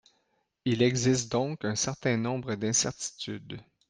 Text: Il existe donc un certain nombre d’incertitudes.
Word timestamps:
Il 0.65 0.81
existe 0.81 1.31
donc 1.31 1.63
un 1.63 1.75
certain 1.75 2.17
nombre 2.17 2.55
d’incertitudes. 2.55 3.61